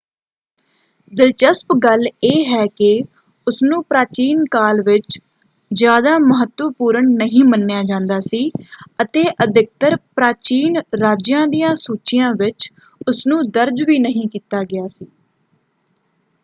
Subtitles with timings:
[1.13, 2.87] ਦਿਲਚਸਪ ਗੱਲ ਇਹ ਹੈ ਕਿ
[3.47, 5.19] ਉਸਨੂੰ ਪ੍ਰਾਚੀਨ ਕਾਲ ਵਿੱਚ
[5.71, 8.49] ਜਿਆਦਾ ਮਹੱਤਵਪੂਰਨ ਨਹੀਂ ਮੰਨਿਆ ਜਾਂਦਾ ਸੀ
[9.01, 12.71] ਅਤੇ ਅਧਿਕਤਰ ਪ੍ਰਾਚੀਨ ਰਾਜਿਆਂ ਦੀਆਂ ਸੂਚੀਆਂ ਵਿੱਚ
[13.07, 15.05] ਉਸਨੂੰ ਦਰਜ ਵੀ ਨਹੀਂ ਕੀਤਾ ਗਿਆ ਸੀ।